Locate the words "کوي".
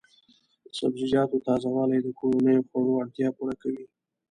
3.61-3.85